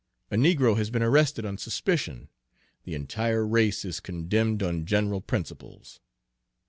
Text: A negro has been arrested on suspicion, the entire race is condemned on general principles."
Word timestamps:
A 0.31 0.35
negro 0.35 0.75
has 0.77 0.89
been 0.89 1.03
arrested 1.03 1.45
on 1.45 1.59
suspicion, 1.59 2.29
the 2.85 2.95
entire 2.95 3.45
race 3.45 3.85
is 3.85 3.99
condemned 3.99 4.63
on 4.63 4.83
general 4.87 5.21
principles." 5.21 5.99